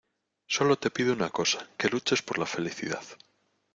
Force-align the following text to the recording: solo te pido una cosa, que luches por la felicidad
solo 0.47 0.77
te 0.79 0.89
pido 0.89 1.13
una 1.13 1.29
cosa, 1.29 1.67
que 1.77 1.87
luches 1.87 2.23
por 2.23 2.39
la 2.39 2.47
felicidad 2.47 3.03